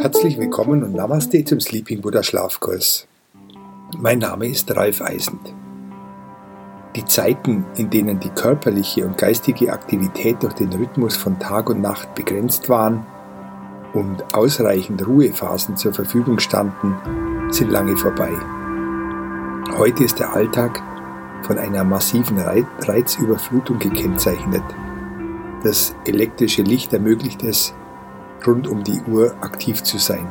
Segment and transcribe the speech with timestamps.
[0.00, 3.06] Herzlich willkommen und Namaste zum Sleeping Buddha Schlafkurs.
[3.96, 5.54] Mein Name ist Ralf Eisend.
[6.96, 11.80] Die Zeiten, in denen die körperliche und geistige Aktivität durch den Rhythmus von Tag und
[11.80, 13.06] Nacht begrenzt waren
[13.94, 16.96] und ausreichend Ruhephasen zur Verfügung standen,
[17.52, 18.32] sind lange vorbei.
[19.78, 20.82] Heute ist der Alltag
[21.46, 24.62] von einer massiven Reizüberflutung gekennzeichnet.
[25.62, 27.74] Das elektrische Licht ermöglicht es,
[28.46, 30.26] rund um die Uhr aktiv zu sein.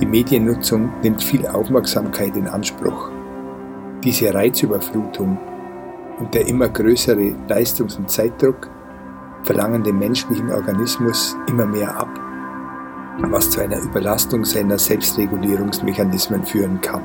[0.00, 3.10] Die Mediennutzung nimmt viel Aufmerksamkeit in Anspruch.
[4.04, 5.38] Diese Reizüberflutung
[6.18, 8.68] und der immer größere Leistungs- und Zeitdruck
[9.42, 12.08] verlangen dem menschlichen Organismus immer mehr ab,
[13.30, 17.02] was zu einer Überlastung seiner Selbstregulierungsmechanismen führen kann.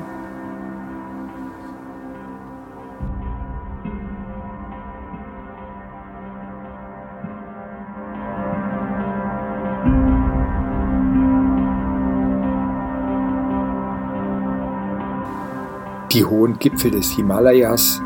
[16.22, 18.00] Die hohen Gipfel des Himalayas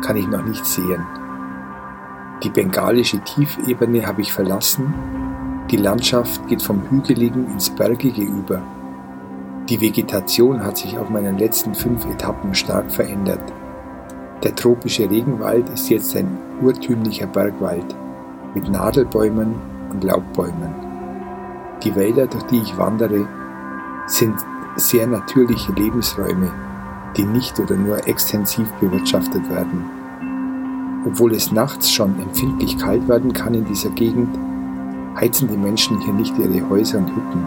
[0.00, 1.04] kann ich noch nicht sehen.
[2.44, 4.94] Die bengalische Tiefebene habe ich verlassen.
[5.68, 8.62] Die Landschaft geht vom Hügeligen ins Bergige über.
[9.68, 13.52] Die Vegetation hat sich auf meinen letzten fünf Etappen stark verändert.
[14.44, 17.96] Der tropische Regenwald ist jetzt ein urtümlicher Bergwald
[18.54, 19.56] mit Nadelbäumen
[19.90, 20.72] und Laubbäumen.
[21.82, 23.26] Die Wälder, durch die ich wandere,
[24.06, 24.36] sind
[24.76, 26.52] sehr natürliche Lebensräume
[27.16, 29.84] die nicht oder nur extensiv bewirtschaftet werden.
[31.06, 34.36] Obwohl es nachts schon empfindlich kalt werden kann in dieser Gegend,
[35.16, 37.44] heizen die Menschen hier nicht ihre Häuser und Hütten,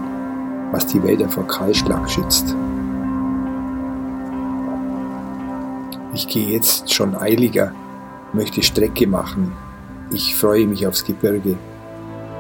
[0.72, 2.56] was die Wälder vor Kahlschlag schützt.
[6.14, 7.74] Ich gehe jetzt schon eiliger,
[8.34, 9.54] möchte Strecke machen.
[10.12, 11.58] Ich freue mich aufs Gebirge.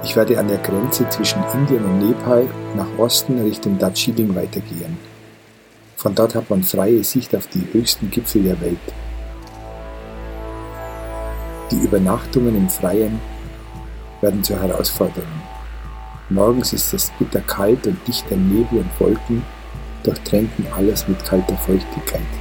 [0.04, 5.11] Ich werde an der Grenze zwischen Indien und Nepal nach Osten Richtung Darjeeling weitergehen.
[6.02, 8.80] Von dort hat man freie Sicht auf die höchsten Gipfel der Welt.
[11.70, 13.20] Die Übernachtungen im Freien
[14.20, 15.30] werden zur Herausforderung.
[16.32, 19.44] Morgens ist es bitterkalt und dichter Nebel und Wolken
[20.02, 22.41] durchtränken alles mit kalter Feuchtigkeit.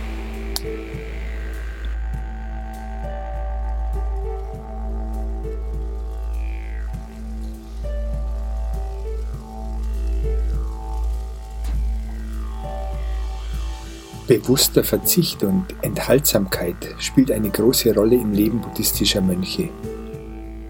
[14.30, 19.70] Bewusster Verzicht und Enthaltsamkeit spielt eine große Rolle im Leben buddhistischer Mönche,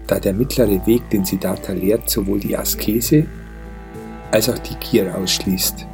[0.07, 3.27] da der mittlere Weg, den Siddhartha lehrt, sowohl die Askese
[4.31, 5.85] als auch die Gier ausschließt.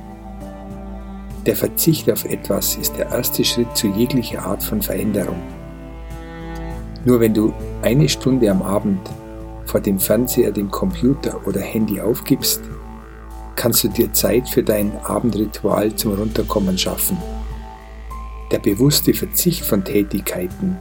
[1.46, 5.42] Der Verzicht auf etwas ist der erste Schritt zu jeglicher Art von Veränderung.
[7.04, 7.52] Nur wenn du
[7.82, 9.02] eine Stunde am Abend
[9.66, 12.62] vor dem Fernseher, dem Computer oder Handy aufgibst,
[13.58, 17.18] kannst du dir Zeit für dein Abendritual zum Runterkommen schaffen.
[18.52, 20.78] Der bewusste Verzicht von Tätigkeiten,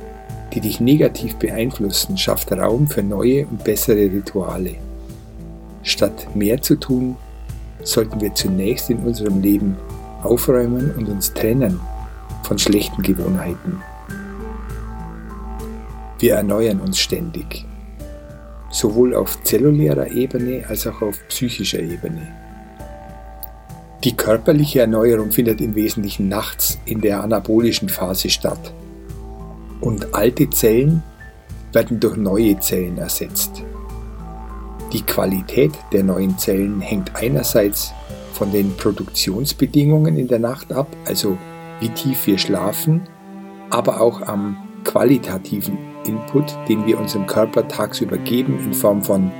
[0.52, 4.76] die dich negativ beeinflussen, schafft Raum für neue und bessere Rituale.
[5.82, 7.16] Statt mehr zu tun,
[7.82, 9.76] sollten wir zunächst in unserem Leben
[10.22, 11.80] aufräumen und uns trennen
[12.44, 13.82] von schlechten Gewohnheiten.
[16.20, 17.66] Wir erneuern uns ständig,
[18.70, 22.45] sowohl auf zellulärer Ebene als auch auf psychischer Ebene.
[24.06, 28.72] Die körperliche Erneuerung findet im Wesentlichen nachts in der anabolischen Phase statt.
[29.80, 31.02] Und alte Zellen
[31.72, 33.64] werden durch neue Zellen ersetzt.
[34.92, 37.92] Die Qualität der neuen Zellen hängt einerseits
[38.32, 41.36] von den Produktionsbedingungen in der Nacht ab, also
[41.80, 43.08] wie tief wir schlafen,
[43.70, 49.32] aber auch am qualitativen Input, den wir unserem Körper tagsüber geben in Form von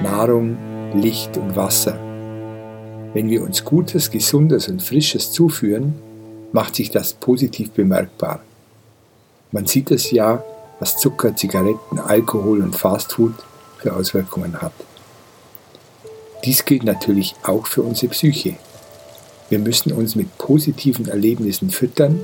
[0.00, 0.56] Nahrung,
[0.94, 2.11] Licht und Wasser.
[3.14, 5.94] Wenn wir uns Gutes, Gesundes und Frisches zuführen,
[6.52, 8.40] macht sich das positiv bemerkbar.
[9.50, 10.42] Man sieht es ja,
[10.80, 13.34] was Zucker, Zigaretten, Alkohol und Fastfood
[13.78, 14.72] für Auswirkungen hat.
[16.44, 18.56] Dies gilt natürlich auch für unsere Psyche.
[19.50, 22.18] Wir müssen uns mit positiven Erlebnissen füttern,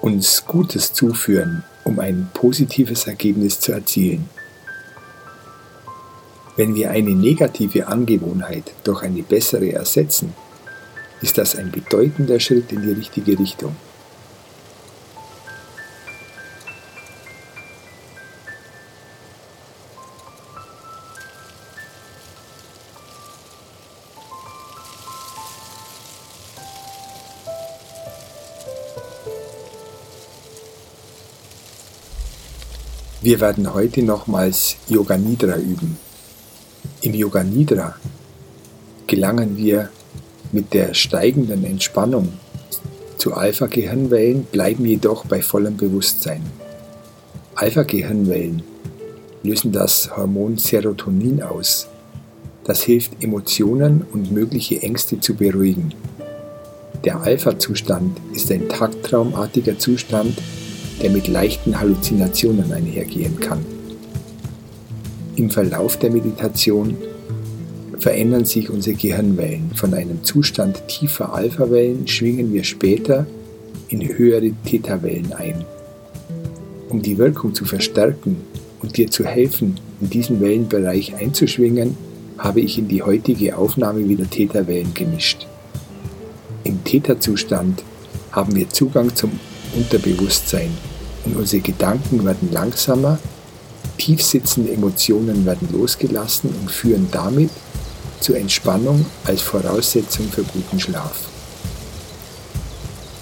[0.00, 4.28] uns Gutes zuführen, um ein positives Ergebnis zu erzielen.
[6.56, 10.34] Wenn wir eine negative Angewohnheit durch eine bessere ersetzen,
[11.20, 13.74] ist das ein bedeutender Schritt in die richtige Richtung.
[33.22, 36.03] Wir werden heute nochmals Yoga Nidra üben.
[37.04, 37.96] Im Yoga Nidra
[39.06, 39.90] gelangen wir
[40.52, 42.32] mit der steigenden Entspannung
[43.18, 46.40] zu Alpha-Gehirnwellen, bleiben jedoch bei vollem Bewusstsein.
[47.56, 48.62] Alpha-Gehirnwellen
[49.42, 51.88] lösen das Hormon Serotonin aus.
[52.64, 55.92] Das hilft Emotionen und mögliche Ängste zu beruhigen.
[57.04, 60.38] Der Alpha-Zustand ist ein tagtraumartiger Zustand,
[61.02, 63.73] der mit leichten Halluzinationen einhergehen kann.
[65.36, 66.96] Im Verlauf der Meditation
[67.98, 69.72] verändern sich unsere Gehirnwellen.
[69.74, 73.26] Von einem Zustand tiefer Alpha-Wellen schwingen wir später
[73.88, 75.64] in höhere Theta-Wellen ein.
[76.88, 78.36] Um die Wirkung zu verstärken
[78.80, 81.96] und dir zu helfen, in diesen Wellenbereich einzuschwingen,
[82.38, 85.48] habe ich in die heutige Aufnahme wieder Theta-Wellen gemischt.
[86.62, 87.82] Im Theta-Zustand
[88.30, 89.32] haben wir Zugang zum
[89.74, 90.70] Unterbewusstsein
[91.24, 93.18] und unsere Gedanken werden langsamer,
[93.98, 97.50] tiefsitzende Emotionen werden losgelassen und führen damit
[98.20, 101.28] zur Entspannung als Voraussetzung für guten Schlaf.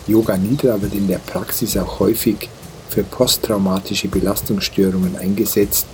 [0.07, 2.49] Yoga Nidra wird in der Praxis auch häufig
[2.89, 5.87] für posttraumatische Belastungsstörungen eingesetzt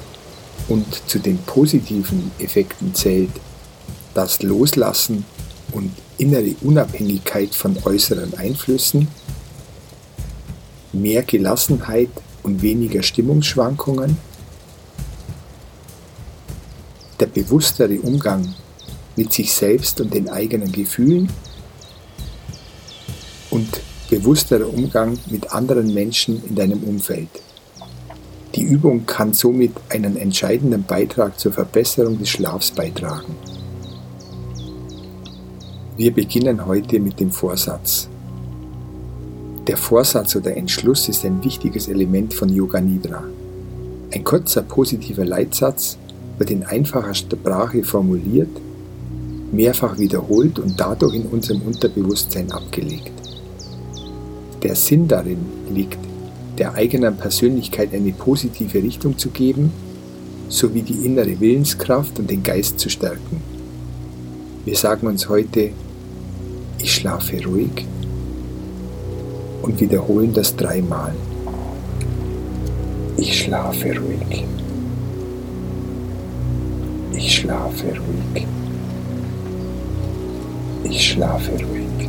[0.68, 3.30] und zu den positiven Effekten zählt
[4.14, 5.24] das Loslassen
[5.72, 9.08] und innere Unabhängigkeit von äußeren Einflüssen,
[10.92, 12.10] mehr Gelassenheit
[12.42, 14.16] und weniger Stimmungsschwankungen,
[17.20, 18.54] der bewusstere Umgang
[19.16, 21.28] mit sich selbst und den eigenen Gefühlen
[23.50, 27.28] und bewussterer Umgang mit anderen Menschen in deinem Umfeld.
[28.54, 33.36] Die Übung kann somit einen entscheidenden Beitrag zur Verbesserung des Schlafs beitragen.
[35.96, 38.08] Wir beginnen heute mit dem Vorsatz.
[39.66, 43.24] Der Vorsatz oder Entschluss ist ein wichtiges Element von Yoga Nidra.
[44.14, 45.98] Ein kurzer positiver Leitsatz
[46.38, 48.50] wird in einfacher Sprache formuliert,
[49.52, 53.12] mehrfach wiederholt und dadurch in unserem Unterbewusstsein abgelegt.
[54.62, 55.38] Der Sinn darin
[55.72, 55.98] liegt,
[56.58, 59.72] der eigenen Persönlichkeit eine positive Richtung zu geben,
[60.48, 63.40] sowie die innere Willenskraft und den Geist zu stärken.
[64.64, 65.70] Wir sagen uns heute,
[66.78, 67.86] ich schlafe ruhig
[69.62, 71.14] und wiederholen das dreimal.
[73.16, 74.44] Ich schlafe ruhig.
[77.12, 78.46] Ich schlafe ruhig.
[80.84, 82.08] Ich schlafe ruhig.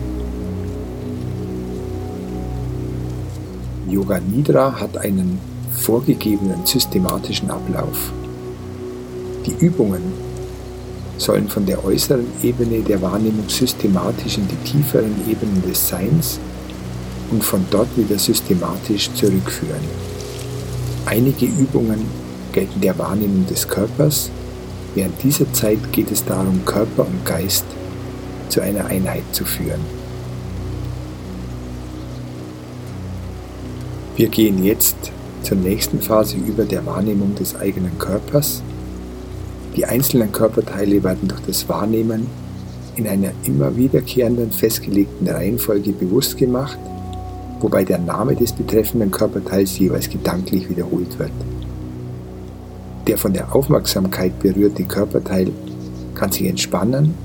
[3.89, 5.39] Yoga Nidra hat einen
[5.73, 8.11] vorgegebenen systematischen Ablauf.
[9.45, 10.01] Die Übungen
[11.17, 16.39] sollen von der äußeren Ebene der Wahrnehmung systematisch in die tieferen Ebenen des Seins
[17.31, 19.83] und von dort wieder systematisch zurückführen.
[21.05, 22.05] Einige Übungen
[22.51, 24.29] gelten der Wahrnehmung des Körpers,
[24.95, 27.65] während dieser Zeit geht es darum, Körper und Geist
[28.49, 29.81] zu einer Einheit zu führen.
[34.15, 34.97] Wir gehen jetzt
[35.43, 38.61] zur nächsten Phase über der Wahrnehmung des eigenen Körpers
[39.75, 42.27] die einzelnen Körperteile werden durch das Wahrnehmen
[42.95, 46.77] in einer immer wiederkehrenden festgelegten Reihenfolge bewusst gemacht,
[47.61, 51.31] wobei der Name des betreffenden Körperteils jeweils gedanklich wiederholt wird.
[53.09, 55.51] Der von der Aufmerksamkeit berührte Körperteil
[56.13, 57.15] kann sich entspannen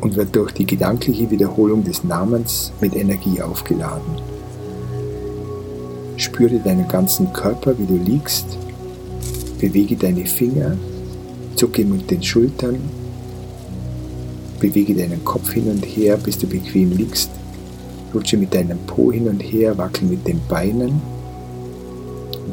[0.00, 4.14] und wird durch die gedankliche Wiederholung des Namens mit Energie aufgeladen.
[6.16, 8.56] Spüre deinen ganzen Körper, wie du liegst,
[9.60, 10.74] bewege deine Finger
[11.54, 12.78] Zucke mit den Schultern,
[14.58, 17.28] bewege deinen Kopf hin und her, bis du bequem liegst.
[18.14, 21.02] Rutsche mit deinem Po hin und her, wackel mit den Beinen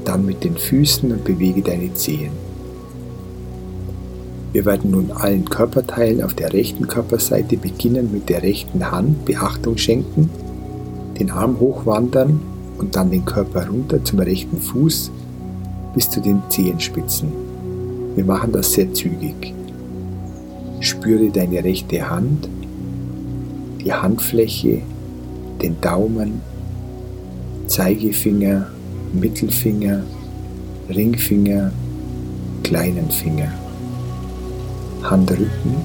[0.06, 2.32] dann mit den Füßen und bewege deine Zehen.
[4.54, 9.78] Wir werden nun allen Körperteilen auf der rechten Körperseite beginnen mit der rechten Hand Beachtung
[9.78, 10.30] schenken,
[11.20, 12.40] den Arm hochwandern
[12.78, 15.12] und dann den Körper runter zum rechten Fuß
[15.94, 17.30] bis zu den Zehenspitzen.
[18.16, 19.54] Wir machen das sehr zügig.
[20.82, 22.50] Spüre deine rechte Hand,
[23.84, 24.82] die Handfläche,
[25.62, 26.42] den Daumen,
[27.68, 28.68] Zeigefinger,
[29.14, 30.04] Mittelfinger,
[30.90, 31.72] Ringfinger,
[32.64, 33.52] kleinen Finger,
[35.04, 35.76] Handrücken,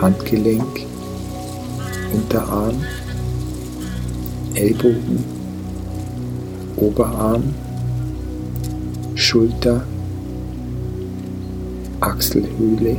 [0.00, 0.86] Handgelenk,
[2.14, 2.76] Unterarm,
[4.54, 5.24] Ellbogen,
[6.76, 7.42] Oberarm,
[9.14, 9.82] Schulter,
[12.00, 12.96] Achselhöhle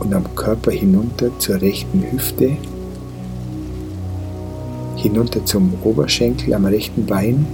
[0.00, 2.56] und am Körper hinunter zur rechten Hüfte,
[5.06, 7.46] hinunter zum Oberschenkel am rechten Bein,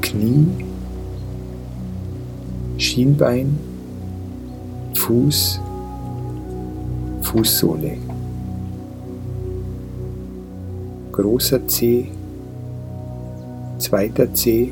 [0.00, 0.46] Knie,
[2.78, 3.58] Schienbein,
[4.94, 5.60] Fuß,
[7.20, 7.98] Fußsohle.
[11.12, 12.08] Großer Zeh,
[13.78, 14.70] zweiter Zeh,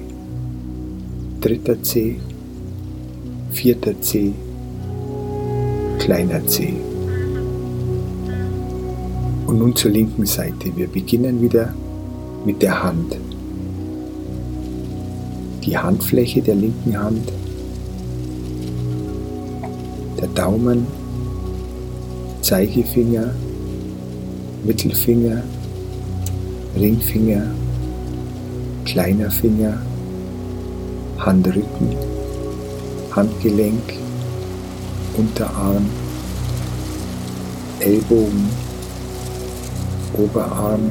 [1.42, 2.16] dritter Zeh,
[3.50, 4.32] vierter Zeh,
[5.98, 6.93] kleiner Zeh.
[9.46, 10.74] Und nun zur linken Seite.
[10.74, 11.74] Wir beginnen wieder
[12.44, 13.16] mit der Hand.
[15.64, 17.32] Die Handfläche der linken Hand,
[20.20, 20.86] der Daumen,
[22.42, 23.34] Zeigefinger,
[24.64, 25.42] Mittelfinger,
[26.78, 27.46] Ringfinger,
[28.84, 29.78] kleiner Finger,
[31.18, 31.96] Handrücken,
[33.12, 33.94] Handgelenk,
[35.16, 35.86] Unterarm,
[37.80, 38.63] Ellbogen,
[40.16, 40.90] Oberarm,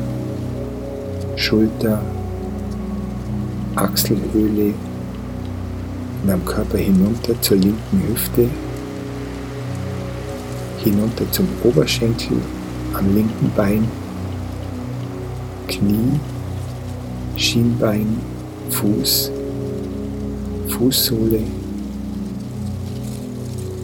[1.35, 2.01] Schulter,
[3.75, 4.73] Achselhöhle
[6.23, 8.47] und am Körper hinunter zur linken Hüfte,
[10.83, 12.37] hinunter zum Oberschenkel,
[12.93, 13.87] am linken Bein,
[15.67, 16.19] Knie,
[17.35, 18.17] Schienbein,
[18.69, 19.31] Fuß,
[20.69, 21.41] Fußsohle,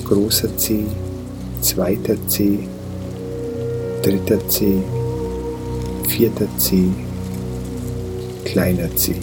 [0.05, 0.86] großer Zeh,
[1.62, 2.60] zweiter Zeh,
[4.03, 4.81] dritter Zeh,
[6.10, 6.89] vierter Zeh,
[8.44, 9.22] kleiner Zeh.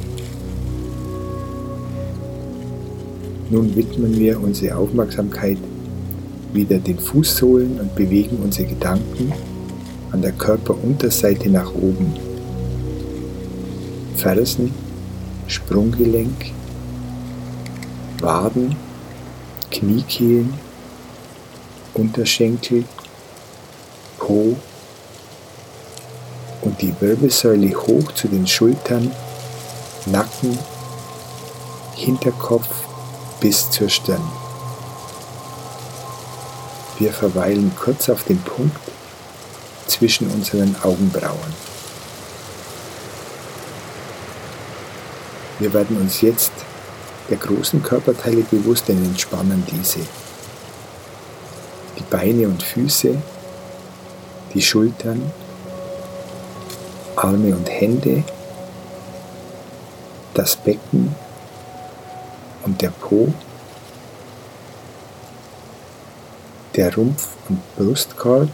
[3.51, 5.59] Nun widmen wir unsere Aufmerksamkeit
[6.53, 9.33] wieder den Fußsohlen und bewegen unsere Gedanken
[10.13, 12.15] an der Körperunterseite nach oben.
[14.17, 14.73] Fersen,
[15.49, 16.53] Sprunggelenk,
[18.21, 18.77] Waden,
[19.71, 20.55] Kniekehlen,
[21.95, 22.85] Unterschenkel,
[24.19, 24.57] Po
[27.01, 29.13] Wirbelsäule hoch zu den Schultern,
[30.07, 30.59] Nacken,
[31.95, 32.69] Hinterkopf
[33.41, 34.23] bis zur Stirn.
[36.99, 38.81] Wir verweilen kurz auf dem Punkt
[39.87, 41.55] zwischen unseren Augenbrauen.
[45.59, 46.53] Wir werden uns jetzt
[47.29, 50.01] der großen Körperteile bewusst und entspannen diese.
[51.99, 53.17] Die Beine und Füße,
[54.55, 55.31] die Schultern,
[57.17, 58.23] Arme und Hände,
[60.35, 61.15] das Becken
[62.65, 63.33] und der Po,
[66.75, 68.51] der Rumpf und Brustkorb,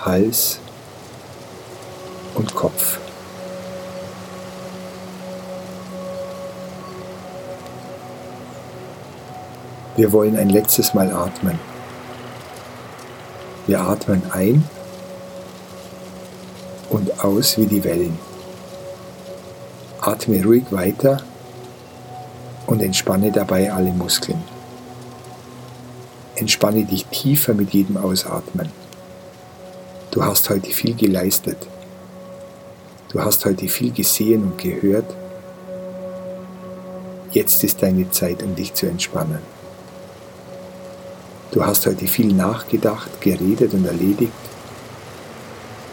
[0.00, 0.58] Hals
[2.34, 2.98] und Kopf.
[9.96, 11.58] Wir wollen ein letztes Mal atmen.
[13.66, 14.64] Wir atmen ein
[17.18, 18.18] aus wie die Wellen.
[20.00, 21.22] Atme ruhig weiter
[22.66, 24.42] und entspanne dabei alle Muskeln.
[26.36, 28.70] Entspanne dich tiefer mit jedem Ausatmen.
[30.10, 31.58] Du hast heute viel geleistet.
[33.10, 35.14] Du hast heute viel gesehen und gehört.
[37.32, 39.40] Jetzt ist deine Zeit, um dich zu entspannen.
[41.50, 44.32] Du hast heute viel nachgedacht, geredet und erledigt.